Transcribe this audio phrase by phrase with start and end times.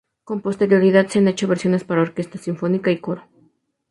[0.23, 3.21] Con posterioridad se han hecho versiones para orquesta sinfónica y coro.